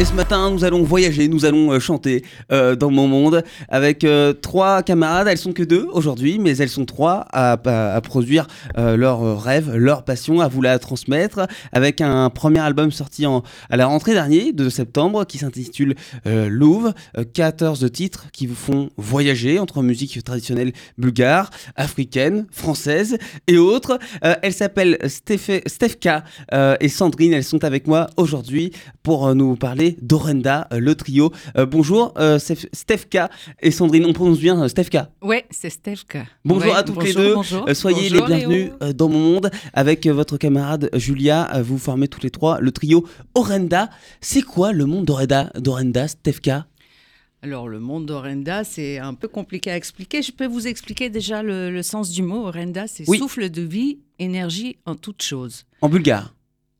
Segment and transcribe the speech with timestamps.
[0.00, 4.04] Et ce matin, nous allons voyager, nous allons euh, chanter euh, dans mon monde avec
[4.04, 5.26] euh, trois camarades.
[5.26, 7.56] Elles sont que deux aujourd'hui, mais elles sont trois à,
[8.04, 13.76] produire leur rêve, leur passion, à vous la transmettre avec un premier album sorti à
[13.76, 16.94] la rentrée dernière de septembre qui s'intitule Louvre.
[17.34, 23.18] 14 titres qui vous font voyager entre musique traditionnelle bulgare, africaine, française
[23.48, 23.98] et autres.
[24.22, 26.24] elles s'appellent Stefka
[26.80, 27.32] et Sandrine.
[27.32, 28.72] Elles sont avec moi aujourd'hui
[29.02, 31.32] pour nous parler Dorenda, euh, le trio.
[31.56, 34.04] Euh, bonjour, euh, Stefka et Sandrine.
[34.06, 36.24] On prononce bien Stefka Ouais, c'est Stefka.
[36.44, 37.36] Bonjour à toutes les deux.
[37.74, 39.50] soyez les bienvenus dans mon monde.
[39.72, 43.90] Avec votre camarade Julia, vous formez tous les trois le trio Orenda.
[44.20, 46.66] C'est quoi le monde d'Orenda, Dorenda, Stefka?
[47.40, 50.22] Alors, le monde d'Orenda, c'est un peu compliqué à expliquer.
[50.22, 52.46] Je peux vous expliquer déjà le, sens du mot.
[52.46, 55.64] Orenda, c'est souffle de vie, énergie en toute chose.
[55.80, 56.34] En bulgare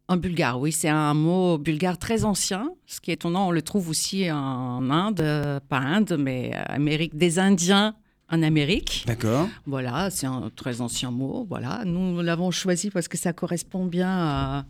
[0.09, 2.71] en bulgare, oui, c'est un mot bulgare très ancien.
[2.87, 6.63] Ce qui est étonnant, on le trouve aussi en Inde, euh, pas Inde, mais euh,
[6.67, 7.95] Amérique des Indiens
[8.31, 9.05] en Amérique.
[9.07, 9.49] D'accord.
[9.67, 11.47] Voilà, c'est un très ancien mot.
[11.49, 14.65] Voilà, nous l'avons choisi parce que ça correspond bien à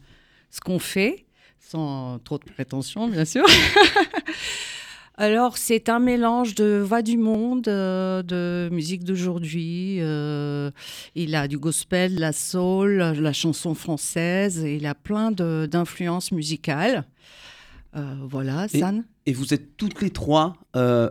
[0.51, 1.25] ce qu'on fait,
[1.61, 3.45] sans trop de prétention, bien sûr.
[5.21, 9.99] Alors, c'est un mélange de voix du monde, euh, de musique d'aujourd'hui.
[9.99, 10.71] Euh,
[11.17, 14.59] il a du gospel, la soul, la chanson française.
[14.65, 17.05] il a plein d'influences musicales.
[17.97, 19.03] Euh, voilà, San.
[19.29, 20.57] Et vous êtes toutes les trois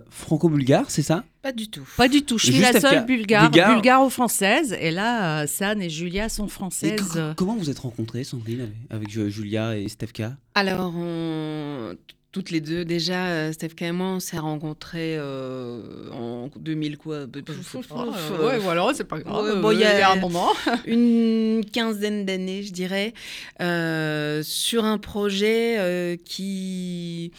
[0.10, 1.24] franco-bulgares, c'est ça?
[1.44, 1.88] Pas du tout.
[1.98, 2.40] Pas du tout.
[2.40, 4.76] Je suis la seule bulgare, bulgare-française.
[4.80, 7.22] Et là, San et Julia sont françaises.
[7.36, 10.36] comment vous êtes rencontrées, Sandrine, avec, Julia et Stefka?
[10.56, 11.96] Alors, on
[12.38, 12.86] toutes les deux.
[12.86, 17.22] Déjà, euh, Steph et moi, on s'est rencontrés euh, en 2000 quoi.
[17.26, 19.62] ouais, voilà, c'est pas grave.
[19.62, 20.52] bon, il y, a un moment.
[20.86, 23.14] une quinzaine d'années, je dirais,
[23.62, 27.32] euh, sur un projet qui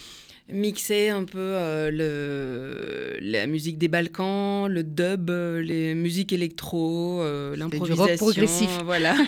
[0.50, 7.20] mixer un peu euh, le, la musique des Balkans, le dub, euh, les musiques électro,
[7.20, 8.16] euh, l'improvisation.
[8.16, 8.68] progressif.
[8.84, 9.16] Voilà.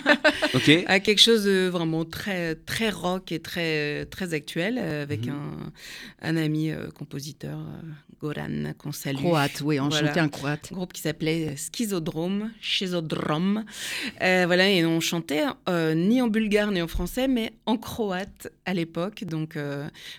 [0.87, 5.33] À quelque chose de vraiment très, très rock et très, très actuel avec mhm.
[6.21, 7.59] un, un, ami compositeur,
[8.19, 9.17] Goran, qu'on salue.
[9.17, 10.23] Croate, oui, enchanté voilà.
[10.23, 10.71] un croate.
[10.71, 13.65] Groupe qui s'appelait Schizodrome, Schizodrome.
[14.19, 15.43] voilà, et on chantait
[15.95, 19.23] ni en bulgare ni en français, mais en croate à l'époque.
[19.25, 19.57] Donc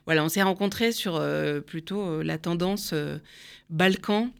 [0.07, 3.19] voilà, on s'est rencontrés sur euh, plutôt euh, la tendance euh,
[3.71, 4.31] Balkan.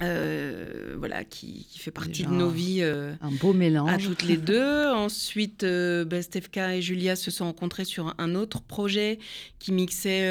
[0.00, 2.82] voilà, qui, fait partie de nos vies.
[2.82, 3.90] un beau mélange.
[3.90, 4.86] À toutes les deux.
[4.94, 9.18] Ensuite, bah, Stefka et Julia se sont rencontrés sur un autre projet
[9.58, 10.30] qui mixait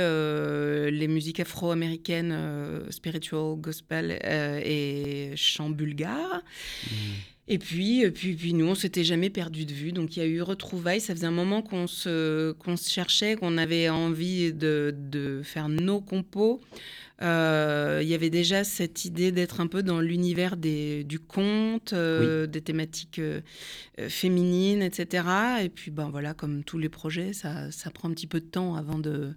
[0.92, 2.38] les musiques afro-américaines,
[2.90, 4.20] spiritual, gospel
[4.64, 6.42] et chant bulgare.
[6.86, 6.96] Mmh.
[7.48, 9.92] Et puis, euh, puis, puis nous, on s'était jamais perdu de vue.
[9.92, 11.02] Donc il y a eu retrouvailles.
[11.02, 15.70] Ça faisait un moment qu'on se, qu'on se cherchait, qu'on avait envie de, de faire
[15.70, 16.62] nos compos.
[17.22, 22.46] Euh, il y avait déjà cette idée d'être un peu dans l'univers du conte, euh,
[22.46, 23.22] des thématiques
[24.10, 25.28] féminines, etc.
[25.64, 28.46] Et puis, ben voilà, comme tous les projets, ça, ça prend un petit peu de
[28.46, 29.34] temps avant de,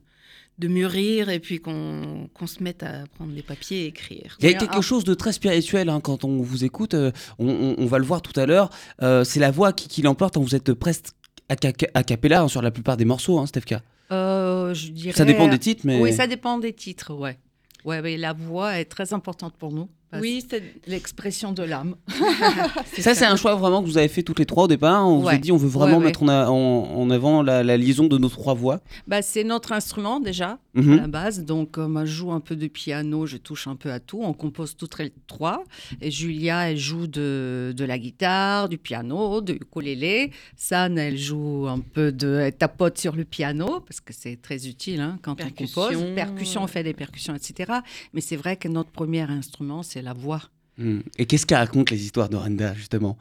[0.59, 4.37] de mûrir et puis qu'on se mette à prendre les papiers et écrire.
[4.41, 7.87] Il y a quelque chose de très spirituel hein, quand on vous écoute, euh, on,
[7.87, 8.71] va le voir tout à l'heure,
[9.03, 11.07] euh, c'est la voix qui, l'emporte, hein, vous êtes presque
[11.49, 13.83] a, cappella hein, sur la plupart des morceaux, hein, Stefka.
[14.11, 15.17] Euh, je dirais...
[15.17, 16.01] Ça dépend des titres, mais...
[16.01, 17.39] Oui, ça dépend des titres, ouais.
[17.85, 19.89] Ouais, mais la voix est très importante pour nous.
[20.15, 21.97] Oui, c'est l'expression de l'âme.
[22.99, 25.07] ça, c'est un choix vraiment que vous avez fait toutes les trois au départ.
[25.07, 28.55] On vous a dit, on veut vraiment mettre en, avant la, liaison de nos trois
[28.55, 28.81] voix.
[29.07, 30.97] Bah, c'est notre instrument déjà, à mhm.
[30.97, 31.45] la base.
[31.45, 34.21] Donc, euh, moi, je joue un peu de piano, je touche un peu à tout.
[34.23, 35.65] On compose toutes les trois.
[36.01, 40.33] Et Julia, elle joue de, de la guitare, du piano, du ukulélé.
[40.57, 42.41] San, elle joue un peu de.
[42.43, 45.97] Elle tapote sur le piano, parce que c'est très utile hein, quand on compose.
[46.15, 47.73] Percussion, on fait des percussions, etc.
[48.15, 50.43] Mais c'est vrai que notre premier instrument, c'est la voix.
[50.77, 51.01] Hmm.
[51.19, 53.19] Et qu'est-ce qu'elle raconte les histoires d'Orenda justement?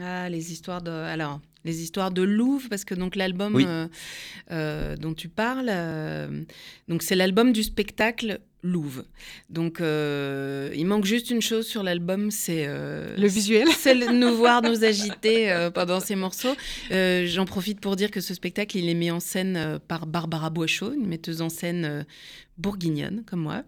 [0.00, 0.90] Ah, les histoires de.
[0.90, 3.88] Alors, les histoires de Louvre, parce que donc l'album euh,
[4.50, 6.42] euh, dont tu parles, euh,
[6.88, 9.04] donc c'est l'album du spectacle Louvre.
[9.50, 13.68] Donc, il manque juste une chose sur l'album, c'est le visuel.
[13.78, 16.54] C'est nous voir nous agiter pendant ces morceaux.
[16.90, 20.92] J'en profite pour dire que ce spectacle, il est mis en scène par Barbara Boischaud,
[20.92, 22.04] une metteuse en scène
[22.58, 23.64] bourguignonne comme moi.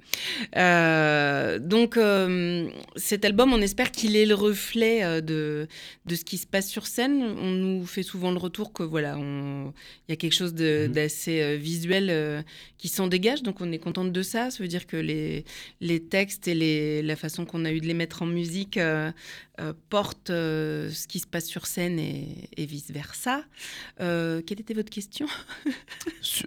[0.57, 5.69] Euh, donc euh, cet album, on espère qu'il est le reflet euh, de,
[6.07, 7.23] de ce qui se passe sur scène.
[7.23, 9.73] On nous fait souvent le retour que voilà, il
[10.09, 10.89] y a quelque chose mhm.
[10.89, 12.45] d'assez visuel
[12.79, 14.51] qui s'en dégage, donc on est contente de ça.
[14.51, 15.45] Ça veut dire c'est-à-dire que les,
[15.81, 18.79] les textes et les, la façon qu'on a eu de les mettre en musique
[19.89, 23.43] portent ce qui se passe sur scène et, vice-versa.
[23.99, 25.27] quelle était votre question?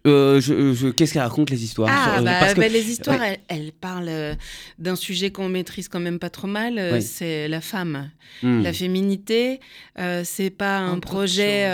[0.04, 1.90] Qu'est-ce qu'elle raconte les histoires?
[1.92, 4.36] Ah, bah, bah, Les histoires, elles, parlent
[4.80, 8.12] d'un sujet qu'on maîtrise quand même pas trop mal, c'est la femme.
[8.44, 8.62] Hmm.
[8.62, 9.60] La féminité,
[10.24, 11.70] c'est pas un, projet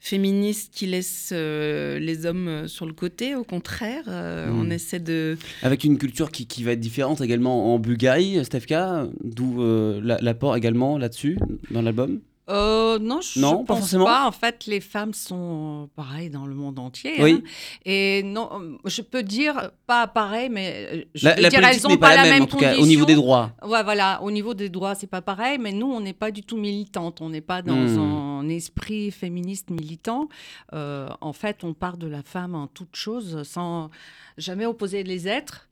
[0.00, 4.60] féministe qui laisse les hommes sur le côté, au contraire, hmm.
[4.60, 5.33] on essaie de...
[5.62, 9.62] Avec une culture qui, va être différente également en Bulgarie, Stefka, d'où
[10.02, 11.38] l'apport également là-dessus,
[11.70, 12.20] dans l'album?
[12.50, 14.04] Euh, non, je non, pense pas, forcément.
[14.04, 14.26] pas.
[14.26, 17.14] En fait, les femmes sont pareilles dans le monde entier.
[17.18, 17.42] Oui.
[17.42, 17.48] Hein.
[17.86, 22.14] Et non, je peux dire pas pareil, mais euh, je la, dire elles ont pas,
[22.14, 23.52] la, même, en tout cas, au niveau des droits.
[23.66, 25.56] Ouais, voilà, au niveau des droits, c'est pas pareil.
[25.58, 27.22] Mais nous, on n'est pas du tout militante.
[27.22, 28.42] On n'est pas dans hmm.
[28.44, 30.28] un esprit féministe militant.
[30.74, 33.90] Euh, en fait, on part de la femme en toute chose, sans
[34.36, 35.66] jamais opposer les êtres.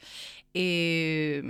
[0.55, 1.43] Et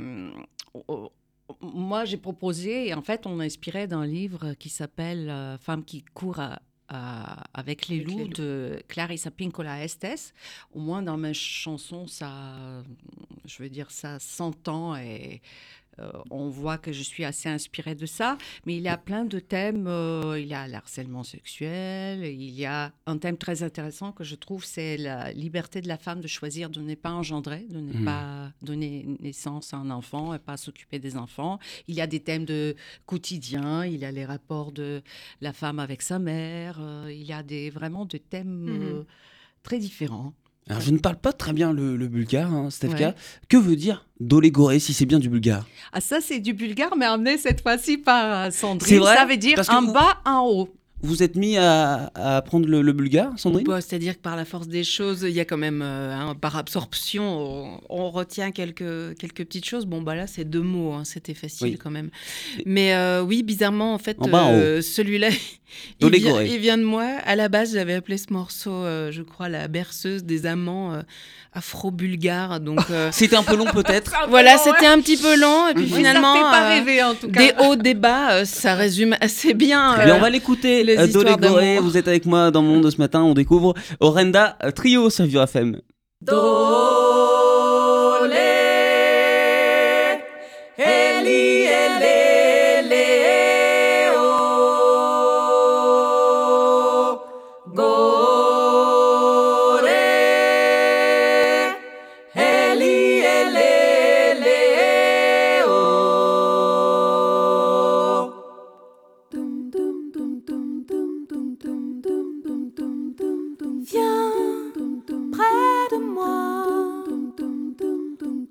[1.61, 6.41] moi, j'ai proposé, en fait, on inspirait d'un livre qui s'appelle euh, Femme qui court
[7.55, 10.35] avec les loups de Clarissa Pinkola Estes.
[10.75, 12.83] Au moins, dans mes chansons, ça,
[13.47, 15.41] je veux dire, ça s'entend et
[15.99, 19.25] euh, on voit que je suis assez inspirée de ça, mais il y a plein
[19.25, 19.87] de thèmes.
[19.87, 24.35] Euh, il y a l'harcèlement sexuel, il y a un thème très intéressant que je
[24.35, 27.93] trouve, c'est la liberté de la femme de choisir de ne pas engendrer, de ne
[27.93, 28.05] mmh.
[28.05, 31.59] pas donner naissance à un enfant et pas s'occuper des enfants.
[31.89, 32.75] Il y a des thèmes de
[33.07, 35.03] quotidien, il y a les rapports de
[35.41, 39.05] la femme avec sa mère, euh, il y a des, vraiment des thèmes mmh.
[39.63, 40.33] très différents.
[40.69, 43.15] Alors, je ne parle pas très bien le, bulgare, hein, Stefka.
[43.49, 45.67] Que veut dire Dolegoré si c'est bien du bulgare?
[45.93, 48.99] Ah, ça, c'est du bulgare, mais emmené cette fois-ci par Sandrine.
[49.01, 49.17] Vrai?
[49.17, 50.69] Ça veut dire un bas, un haut
[51.03, 53.67] vous êtes mis à, apprendre le, bulgare, Sandrine?
[53.67, 56.57] Bah, C'est-à-dire que par la force des choses, il y a quand même, euh, par
[56.57, 59.87] absorption, on, retient quelques, quelques petites choses.
[59.87, 62.11] Bon, bah là, c'est deux mots, hein, c'était facile quand même.
[62.67, 65.31] Mais euh, oui, bizarrement, en fait, euh, celui-là,
[66.01, 67.05] il, il, vient de moi.
[67.25, 71.03] À la base, j'avais appelé ce morceau, je crois, la berceuse des amants
[71.55, 72.61] afro-bulgares.
[72.61, 74.13] Donc c'était un peu long peut-être.
[74.29, 75.69] voilà, c'était un petit peu long.
[75.69, 77.41] Et puis finalement, ça fait pas rêver en tout cas.
[77.41, 79.97] Des hauts, des bas, ça résume assez bien.
[80.15, 80.92] on va l'écouter.
[80.99, 85.25] Euh, vous êtes avec moi dans mon monde ce matin, on découvre Orenda Trio sur
[85.25, 85.81] Vivre FM.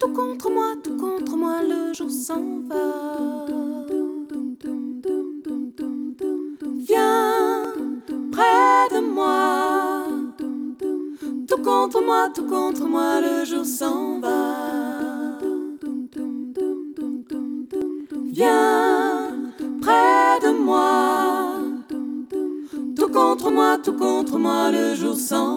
[0.01, 3.45] Tout contre moi, tout contre moi, le jour s'en va.
[6.87, 7.63] Viens
[8.31, 10.07] près de moi.
[11.47, 15.37] Tout contre moi, tout contre moi, le jour s'en va.
[18.25, 19.29] Viens
[19.81, 21.59] près de moi.
[22.97, 25.50] Tout contre moi, tout contre moi, le jour s'en va.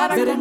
[0.00, 0.40] Sarek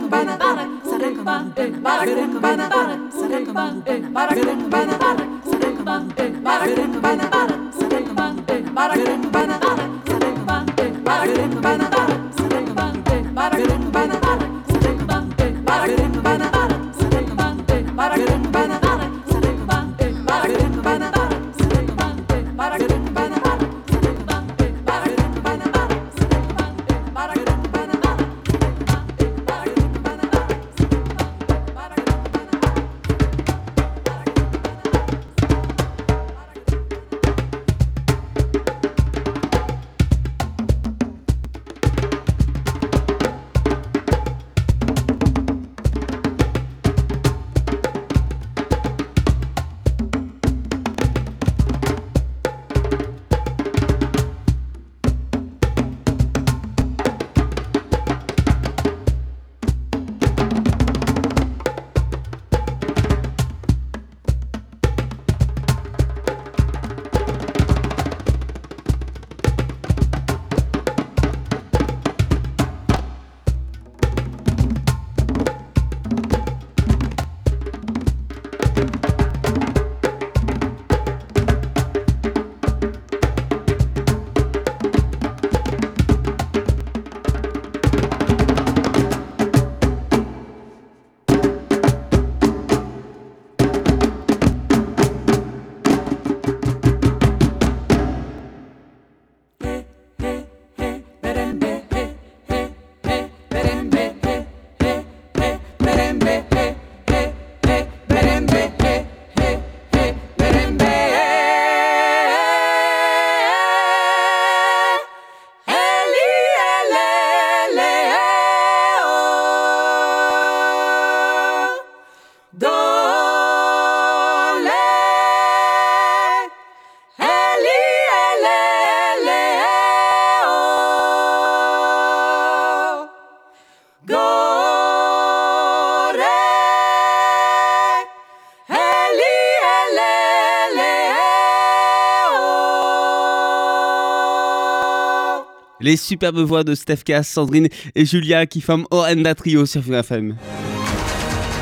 [145.82, 150.36] Les superbes voix de Stefka, Sandrine et Julia qui forment Orenda Trio sur FM.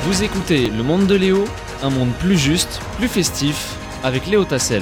[0.05, 1.45] Vous écoutez Le Monde de Léo,
[1.83, 4.81] un monde plus juste, plus festif, avec Léo Tassel.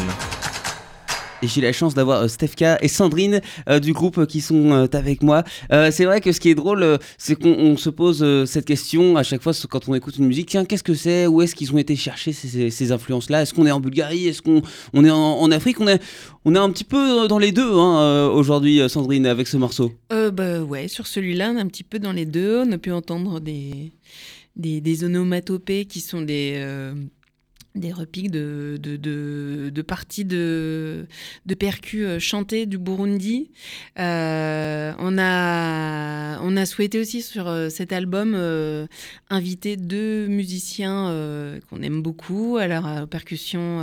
[1.42, 4.88] Et j'ai la chance d'avoir euh, Stefka et Sandrine euh, du groupe qui sont euh,
[4.94, 5.44] avec moi.
[5.70, 9.42] c'est vrai que ce qui est drôle, c'est qu'on se pose cette question à chaque
[9.42, 10.50] fois quand on écoute une musique.
[10.50, 11.28] Tiens, qu'est-ce que c'est?
[11.28, 13.42] Où est-ce qu'ils ont été chercher ces, influences-là?
[13.42, 14.28] Est-ce qu'on est en Bulgarie?
[14.28, 14.62] Est-ce qu'on
[14.94, 15.82] on est en, Afrique?
[15.82, 16.02] On est,
[16.46, 19.92] on est un petit peu dans les deux hein, aujourd'hui, Sandrine, avec ce morceau.
[20.10, 22.64] bah ouais, sur celui-là, on est un petit peu dans les deux.
[22.66, 23.92] On a pu entendre des,
[24.56, 26.64] des onomatopées qui sont des
[27.76, 31.06] des repiques de, parties de,
[31.60, 33.52] percus euh, chantés du Burundi.
[34.00, 38.36] Euh, on, a, souhaité aussi sur euh, cet album
[39.30, 42.58] inviter deux musiciens qu'on aime beaucoup.
[42.58, 43.82] Alors, à percussion,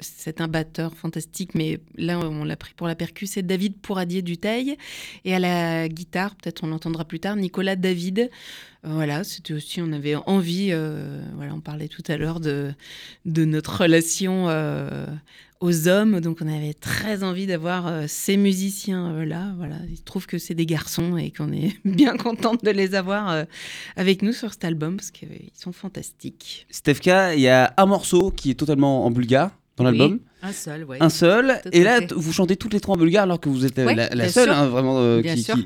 [0.00, 4.22] c'est un batteur fantastique, mais là, on l'a pris pour la percussion, c'est David Pouradier
[4.22, 4.76] Duteil.
[5.24, 8.30] Et à la guitare, peut-être on l'entendra plus tard, Nicolas David.
[8.84, 12.72] Voilà, c'était aussi, on avait envie, euh, voilà, on parlait tout à l'heure de,
[13.24, 15.06] de notre relation euh,
[15.60, 19.54] aux hommes, donc on avait très envie d'avoir euh, ces musiciens-là.
[19.56, 22.96] voilà, il se trouve que c'est des garçons et qu'on est bien contente de les
[22.96, 23.44] avoir
[23.94, 26.66] avec nous sur cet album parce qu'ils sont fantastiques.
[26.68, 30.18] Stefka, il y a un morceau qui est totalement en bulgare dans l'album.
[30.44, 30.96] Un seul, oui.
[30.98, 31.60] Un seul.
[31.70, 34.50] et là, vous chantez toutes les trois en bulgare alors que vous êtes la, seule,
[34.50, 35.22] hein, vraiment, euh,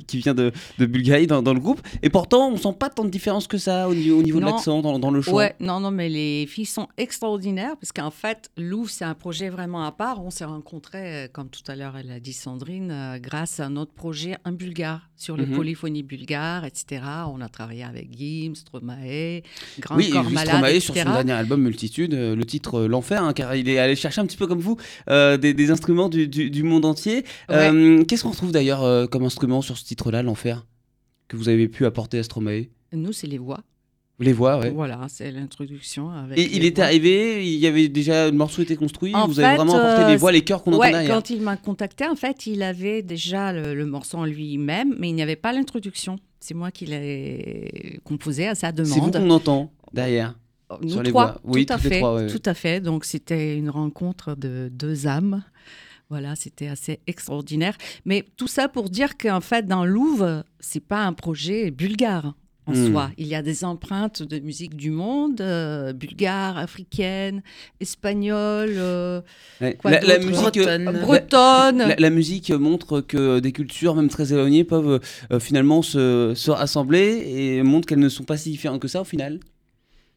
[0.07, 1.81] qui, vient de, Bulgarie dans, le groupe.
[2.03, 4.45] Et pourtant, on sent pas tant de différence que ça au niveau, au niveau de
[4.45, 5.33] l'accent, dans, le chant.
[5.33, 9.49] Ouais, non, non, mais les filles sont extraordinaires parce qu'en fait, Lou, c'est un projet
[9.49, 10.23] vraiment à part.
[10.23, 13.71] On s'est rencontrés, euh, comme tout à l'heure, elle a dit Sandrine, euh, grâce à
[13.71, 15.57] notre projet en bulgare, sur les mhm.
[15.57, 17.01] polyphonies bulgares, etc.
[17.33, 19.41] On a travaillé avec Gim, Stromae,
[19.79, 20.81] Grand oui, Corps Malade.
[20.81, 24.27] Sur son dernier album Multitude, le titre L'Enfer, hein, car il est allé chercher un
[24.27, 24.61] petit peu comme
[25.09, 27.25] euh, des, instruments du, monde entier.
[27.51, 30.67] Euh, qu'est-ce qu'on retrouve d'ailleurs euh, comme instrument sur ce titre-là, l'enfer,
[31.29, 32.67] que vous avez pu apporter à Stromae?
[32.93, 33.61] Nous, c'est les voix.
[34.19, 34.71] Les voix, oui.
[34.75, 36.11] Voilà, c'est l'introduction.
[36.35, 39.77] Et il était arrivé, il y avait déjà le morceau était construit, vous avez vraiment
[39.77, 41.15] apporté les voix, les chœurs qu'on entend derrière.
[41.15, 45.15] Quand il m'a contacté, en fait, il avait déjà le, morceau en lui-même, mais il
[45.15, 46.17] n'y avait pas l'introduction.
[46.41, 48.93] C'est moi qui l'ai composé à sa demande.
[48.93, 50.35] C'est vous qu'on entend derrière.
[50.81, 52.81] Nous trois, oui, tout à fait, tout à fait.
[52.81, 55.43] Donc c'était une rencontre de deux âmes.
[56.09, 57.77] Voilà, c'était assez extraordinaire.
[58.05, 62.35] Mais tout ça pour dire qu'en fait, dans Louvre, c'est pas un projet bulgare
[62.67, 62.93] en hmm.
[62.93, 63.11] soi.
[63.17, 67.43] Il y a des empreintes de musique du monde, euh, bulgare, africaine,
[67.81, 69.21] espagnole, euh,
[69.61, 71.95] la, musique euh, bretonne.
[71.99, 75.01] La, musique montre que des cultures, même très éloignées, peuvent
[75.41, 79.05] finalement se, se, rassembler et montre qu'elles ne sont pas si différentes que ça au
[79.05, 79.41] final.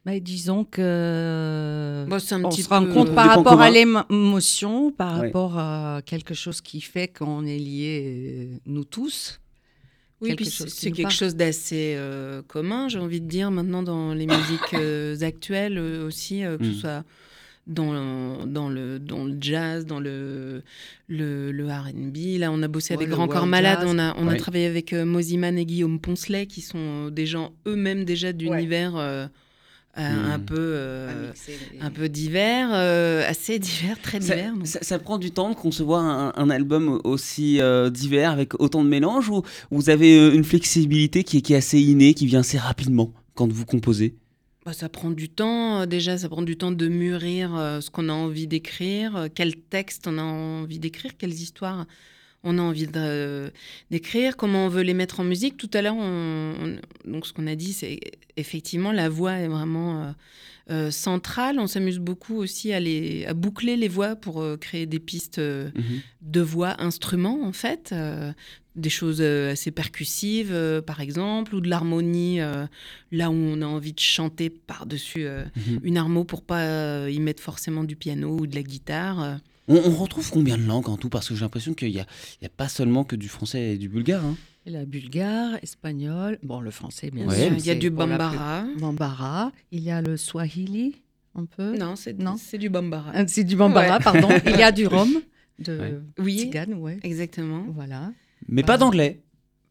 [0.05, 5.57] Mais disons que bon, un on se rend compte par rapport à l'émotion, par rapport
[5.57, 9.39] à quelque chose qui fait qu'on est liés, nous tous.
[10.21, 14.25] Oui, puis c'est quelque chose d'assez euh, commun, j'ai envie de dire, maintenant dans les
[14.27, 16.73] musiques euh, actuelles euh, aussi, que ce hmm.
[16.73, 17.03] soit
[17.67, 20.63] dans, dans, le, dans le jazz, dans le,
[21.07, 22.39] le, le RB.
[22.39, 25.57] Là, on a bossé avec Grand Corps Malade, on a, on a travaillé avec Moziman
[25.57, 29.29] et Guillaume Poncelet, qui sont des gens eux-mêmes déjà d'univers
[29.95, 30.45] un, hmm.
[30.45, 31.31] peu, euh,
[31.81, 34.53] un peu divers, euh, assez divers, très divers.
[34.63, 38.89] Ça, prend du temps de concevoir un, un album aussi euh, divers, avec autant de
[38.89, 42.57] mélanges, ou vous avez une flexibilité qui est, qui est assez innée, qui vient assez
[42.57, 44.15] rapidement quand vous composez?
[44.65, 48.13] Bah, ça prend du temps, déjà, ça prend du temps de mûrir ce qu'on a
[48.13, 51.85] envie d'écrire, quel texte on a envie d'écrire, quelles histoires
[52.43, 52.87] on a envie
[53.91, 55.57] d'écrire, comment on veut les mettre en musique.
[55.57, 55.95] Tout à l'heure,
[57.05, 57.99] donc ce qu'on a dit, c'est
[58.37, 60.11] effectivement la voix est vraiment euh,
[60.71, 61.59] euh, centrale.
[61.59, 65.39] On s'amuse beaucoup aussi à, les, à boucler les voix pour euh, créer des pistes
[65.39, 66.01] mhm.
[66.21, 67.93] de voix instruments, en fait.
[68.75, 72.39] des choses assez percussives, par exemple, ou de l'harmonie,
[73.11, 75.79] là où on a envie de chanter par-dessus mhm.
[75.83, 79.39] une harmo pour pas y mettre forcément du piano ou de la guitare.
[79.69, 81.09] On, retrouve combien de langues en tout?
[81.09, 82.05] Parce que j'ai l'impression qu'il n'y a,
[82.43, 84.25] a, pas seulement que du français et du bulgare.
[84.25, 84.35] Hein.
[84.65, 87.53] La bulgare, espagnol, bon le français bien sûr.
[87.57, 88.65] Il y a du bambara.
[88.79, 89.51] Bambara.
[89.71, 90.95] Il y a le swahili
[91.35, 91.77] un peu.
[91.77, 93.11] Non, c'est du bambara.
[93.13, 94.29] Ah, c'est du bambara, pardon.
[94.45, 95.21] Il y a du rhum,
[95.59, 96.51] de oui,
[97.03, 97.65] Exactement.
[97.69, 98.11] Voilà.
[98.47, 99.21] Mais pas d'anglais.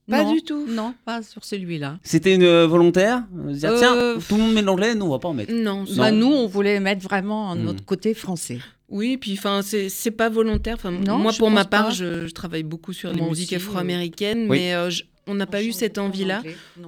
[0.08, 0.64] Pas du tout.
[0.66, 1.98] Non, pas sur celui-là.
[2.02, 3.24] C'était une euh, volontaire?
[3.58, 5.52] Tiens, euh, tout le monde met l'anglais, nous on va pas en mettre.
[5.52, 7.62] Non, bah, nous on voulait mettre vraiment hmm.
[7.62, 8.58] notre côté français.
[8.88, 10.76] Oui, puis enfin c'est pas volontaire.
[10.76, 14.90] Enfin, moi pour ma part, je, travaille beaucoup sur les musiques afro-américaines, mais euh,
[15.26, 16.42] on n'a pas eu cette envie-là.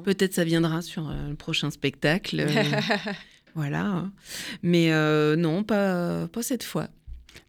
[0.04, 2.46] Peut-être ça viendra sur le prochain spectacle.
[3.54, 4.06] voilà.
[4.62, 4.90] Mais
[5.36, 6.88] non, pas, pas cette fois.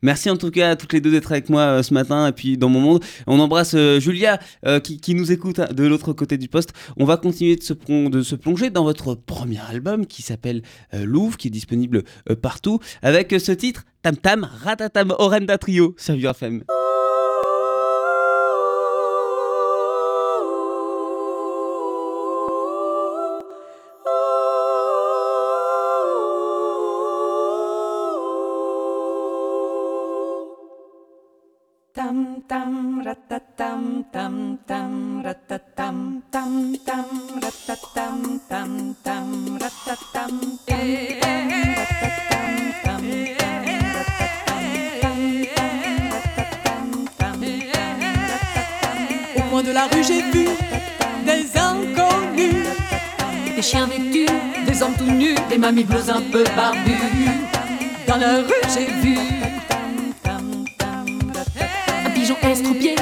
[0.01, 2.31] Merci en tout cas à toutes les deux d'être avec moi euh, ce matin et
[2.31, 3.03] puis dans mon monde.
[3.27, 6.73] On embrasse euh, Julia euh, qui, nous écoute de l'autre côté du poste.
[6.97, 10.61] On va continuer de se, de se plonger dans votre premier album qui s'appelle
[10.93, 12.03] Louvre, qui est disponible
[12.41, 16.63] partout, avec ce titre Tam Tam Ratatam Orenda Trio sur FM.
[32.47, 36.51] Tam ratatam tam tam ratatam tam
[36.83, 37.07] tam
[37.43, 38.17] ratatam
[38.49, 38.71] tam
[39.03, 39.27] tam
[39.61, 40.91] ratatam tam
[42.83, 43.03] tam
[49.37, 50.47] Au coin de la rue j'ai vu
[51.25, 52.67] des inconnus.
[53.55, 54.27] Des chiens vêtus,
[54.67, 57.39] des hommes tout nus Des mamies bleues un peu barbues.
[58.07, 59.17] Dans la rue j'ai vu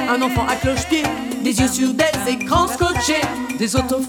[0.10, 1.04] un enfant à cloche-pied,
[1.44, 3.22] des yeux sur des écrans scotchés,
[3.60, 4.02] des autos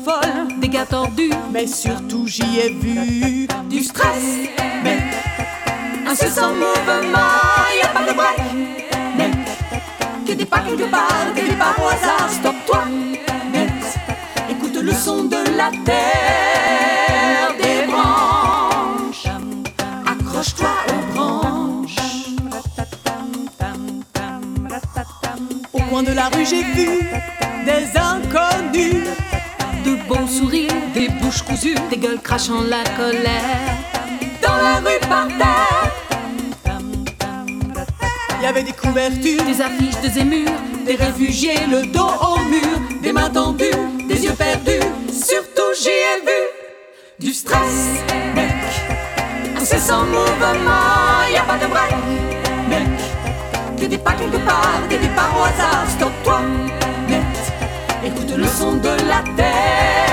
[0.59, 4.49] des gars tordus, mais surtout j'y ai vu du stress,
[4.83, 4.99] mais
[6.09, 7.19] incessant mouvement,
[7.77, 8.41] y a pas de break,
[9.19, 9.31] mais
[10.27, 12.85] que des pas quelque part, des pas au hasard, stop-toi,
[13.53, 13.67] mais
[14.51, 16.30] écoute le son de la terre,
[26.45, 27.01] j'ai vu
[27.65, 29.05] des inconnus.
[29.85, 33.77] De beaux sourires, des bouches cousues, des gueules crachant la colère.
[34.43, 35.91] Dans la rue par terre,
[38.39, 40.53] il y avait des couvertures, des affiches, des émures,
[40.85, 43.71] des réfugiés, le dos au mur, des mains tendues,
[44.07, 44.85] des yeux perdus.
[45.11, 46.41] Surtout, j'y ai vu
[47.19, 48.03] du stress,
[48.35, 48.53] mec.
[49.57, 51.95] Incessant mouvement, y a pas de break,
[53.91, 55.85] des pas quelque part, des départs au hasard.
[55.89, 56.41] Stop-toi
[57.09, 57.23] net,
[58.05, 60.10] écoute le son de la terre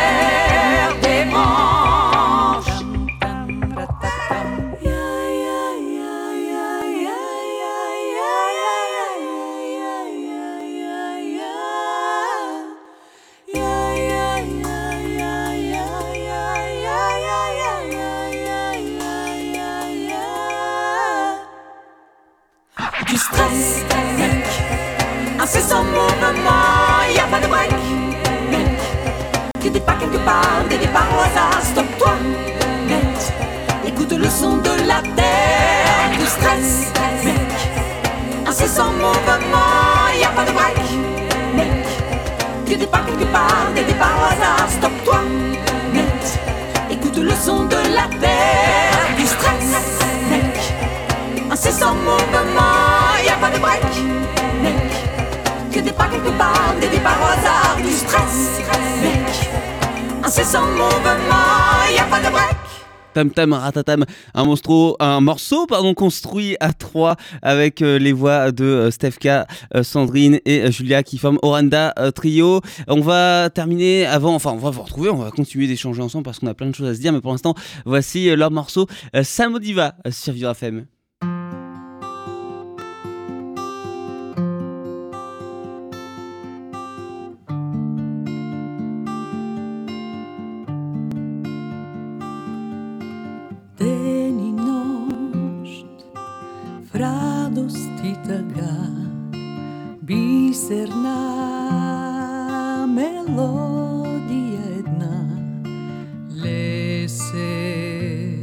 [62.10, 62.55] Pas de break.
[63.13, 64.43] Tam Tam Ratatam, un,
[64.99, 70.39] un morceau pardon, construit à trois avec euh, les voix de euh, Stefka, euh, Sandrine
[70.45, 72.62] et Julia qui forment Oranda Trio.
[72.88, 76.39] On va terminer avant, enfin on va vous retrouver, on va continuer d'échanger ensemble parce
[76.39, 77.53] qu'on a plein de choses à se dire, mais pour l'instant
[77.86, 78.88] voici leur morceau
[79.23, 80.86] Samodiva sur Vivre FM.
[97.58, 98.76] радост и така
[100.02, 101.17] бисерна
[102.88, 105.30] мелодия една.
[106.43, 108.34] Лесе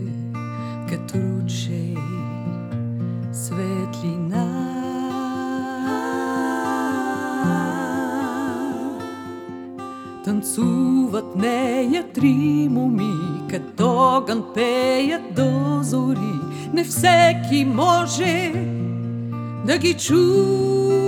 [0.88, 1.94] като ручей
[3.32, 4.70] светлина.
[10.24, 13.14] Танцуват нея три моми,
[13.50, 16.40] като огън пеят до зори.
[16.72, 18.73] Не всеки може
[19.64, 21.03] Nagi chu.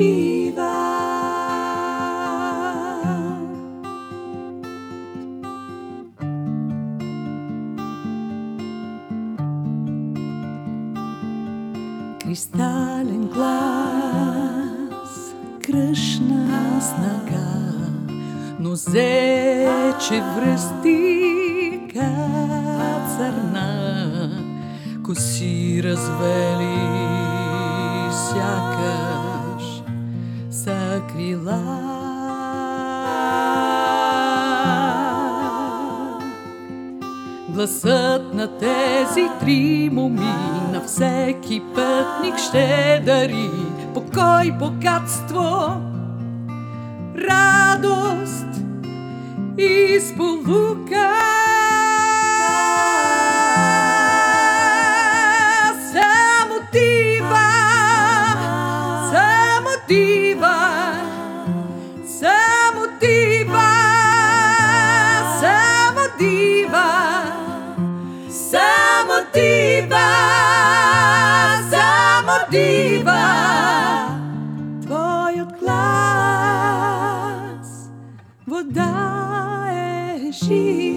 [0.00, 0.76] spoczywa.
[12.22, 15.14] Кристален глас,
[15.66, 17.50] кръшна снага,
[18.60, 23.70] но зече връсти кацарна,
[25.06, 26.89] коси развели
[37.60, 40.34] Гласът на тези три моми
[40.72, 43.50] на всеки пътник ще дари
[43.94, 45.49] покой, богатство,
[80.50, 80.89] Jesus.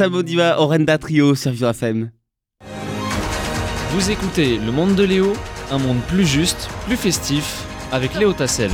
[0.00, 2.10] Samodiva Orenda Trio sur Vivre FM.
[3.90, 5.34] Vous écoutez Le Monde de Léo,
[5.70, 8.70] un monde plus juste, plus festif, avec Léo Tassel.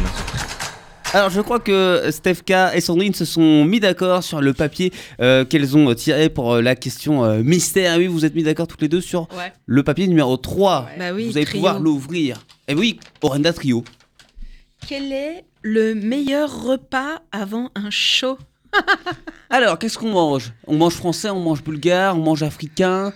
[1.12, 5.44] Alors je crois que Stefka et Sandrine se sont mis d'accord sur le papier euh,
[5.44, 7.98] qu'elles ont tiré pour euh, la question euh, mystère.
[7.98, 9.52] Oui, vous êtes mis d'accord toutes les deux sur Ouais.
[9.66, 10.90] le papier numéro 3.
[10.96, 11.58] Bah oui, vous allez trio.
[11.58, 12.38] pouvoir l'ouvrir.
[12.68, 13.82] Et oui, Orenda Trio.
[14.86, 18.38] Quel est le meilleur repas avant un show?
[19.50, 20.52] Alors, qu'est-ce qu'on mange?
[20.66, 23.12] On mange français, on mange bulgare, on mange africain,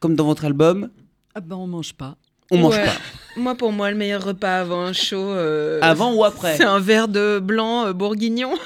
[0.00, 0.90] comme dans votre album?
[1.34, 2.16] Ah ben on mange pas.
[2.50, 2.84] On mange Ouais.
[2.84, 2.92] pas.
[3.36, 5.18] Moi, pour moi, le meilleur repas avant un show.
[5.20, 6.56] euh, Avant ou après?
[6.56, 8.54] C'est un verre de blanc euh, bourguignon.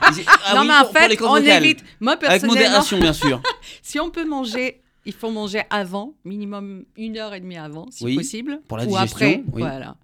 [0.00, 1.64] Ah non oui, mais en pour- fait, on vocales.
[1.64, 1.84] évite.
[2.00, 3.42] Moi Avec personnellement, modération, bien sûr.
[3.82, 8.04] si on peut manger, il faut manger avant, minimum une heure et demie avant, si
[8.04, 8.60] Oui, possible.
[8.68, 9.60] pour la ou digestion, après, oui.
[9.62, 9.96] voilà.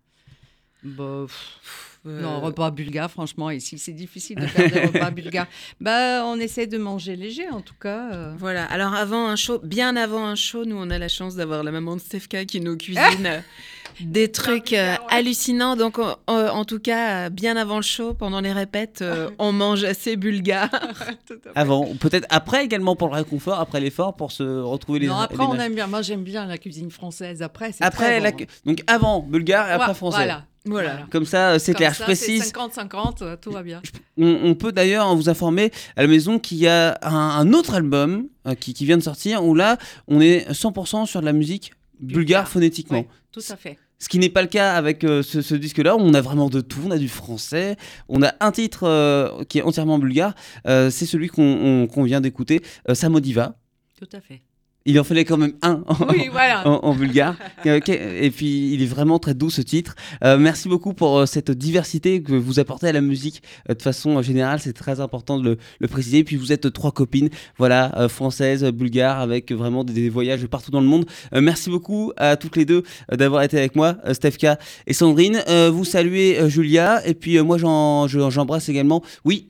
[0.82, 5.46] Bah, pff, Euh, Non, repas bulgare, franchement, ici, c'est difficile de faire des repas bulgares.
[5.80, 8.12] Bah, on essaie de manger léger, en tout cas.
[8.12, 8.34] euh.
[8.38, 11.62] Voilà, alors avant un show, bien avant un show, nous on a la chance d'avoir
[11.64, 13.42] la maman de Stefka qui nous cuisine
[14.00, 15.76] des trucs euh, hallucinants.
[15.76, 19.84] Donc en, tout cas, euh, bien avant le show, pendant les répètes, euh, on mange
[19.84, 20.70] assez bulgare.
[21.54, 25.38] Avant, peut-être après également pour le réconfort, après l'effort, pour se retrouver les non, après,
[25.38, 25.86] les on aime bien.
[25.86, 27.42] Moi, j'aime bien la cuisine française.
[27.42, 28.32] Après, c'est Après, très la...
[28.32, 28.44] bon.
[28.66, 30.16] donc avant bulgare et après Ouais, français.
[30.16, 30.44] Voilà.
[30.66, 31.00] Voilà.
[31.10, 31.92] Comme ça, c'est clair.
[31.92, 32.44] Je ça, précise.
[32.44, 33.82] c'est 50-50, euh, tout va bien.
[34.16, 37.74] On, on peut d'ailleurs vous informer à la maison qu'il y a un, un autre
[37.74, 39.76] album euh, qui, qui vient de sortir où là,
[40.08, 42.48] on est 100% sur de la musique bulgare, Bulgare.
[42.48, 42.98] phonétiquement.
[43.00, 43.78] Ouais, tout à fait.
[43.98, 45.96] Ce qui n'est pas le cas avec euh, ce, ce disque-là.
[45.96, 46.80] On a vraiment de tout.
[46.86, 47.76] On a du français.
[48.08, 50.34] On a un titre euh, qui est entièrement bulgare.
[50.66, 52.60] Euh, c'est celui qu'on on- qu'on vient d'écouter,
[52.92, 53.56] Samodiva.
[53.98, 54.42] Tout à fait.
[54.86, 56.68] Il en fallait quand même un en, Oui, voilà.
[56.68, 57.36] en- en bulgare.
[57.64, 59.94] Et puis, il est vraiment très doux ce titre.
[60.22, 63.80] Euh, merci beaucoup pour euh, cette diversité que vous apportez à la musique euh, de
[63.80, 64.60] façon euh, générale.
[64.60, 66.22] C'est très important de le, le préciser.
[66.22, 70.82] Puis, vous êtes trois copines, voilà, françaises, bulgares, avec vraiment des, des voyages partout dans
[70.82, 71.06] le monde.
[71.34, 75.42] Euh, merci beaucoup à toutes les deux d'avoir été avec moi, Stefka et Sandrine.
[75.48, 77.00] Euh, vous saluez Julia.
[77.08, 79.02] Et puis, euh, moi, j'en- je- j'embrasse également.
[79.24, 79.48] Oui,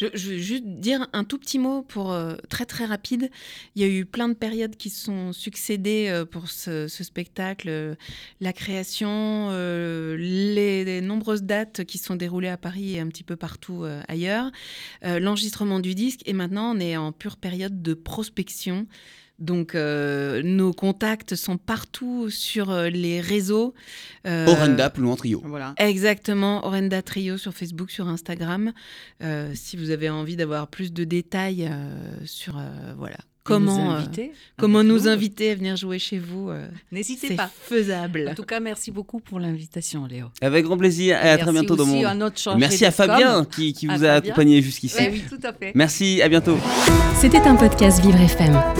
[0.00, 3.30] Je, je, veux juste dire un tout petit mot pour euh, très très rapide.
[3.74, 7.96] Il y a eu plein de périodes qui se sont succédées euh, pour ce, spectacle,
[8.40, 13.24] la création, euh, les, les nombreuses dates qui sont déroulées à Paris et un petit
[13.24, 14.50] peu partout ailleurs,
[15.02, 18.86] l'enregistrement du disque et maintenant on est en pure période de prospection.
[19.40, 23.74] Donc euh, nos contacts sont partout sur euh, les réseaux.
[24.26, 25.42] Euh, Orenda, plus loin trio.
[25.46, 25.74] Voilà.
[25.78, 28.72] Exactement, Orenda Trio sur Facebook, sur Instagram.
[29.22, 33.90] Euh, si vous avez envie d'avoir plus de détails euh, sur euh, voilà comment Nous
[33.90, 37.50] euh, inviter comment nous inviter à venir jouer chez vous, euh, N'hésitez c'est pas.
[37.62, 38.28] faisable.
[38.30, 40.26] En tout cas, merci beaucoup pour l'invitation, Léo.
[40.42, 42.04] Avec grand plaisir et à très bientôt dans mon.
[42.04, 42.14] à
[42.58, 42.90] Merci à.
[42.90, 44.30] Fabien qui, qui À vous a Fabien.
[44.30, 44.96] accompagné jusqu'ici.
[45.00, 45.72] Eh oui, tout à fait.
[45.74, 46.58] Merci, à bientôt.
[47.18, 48.79] C'était un podcast Vivre FM.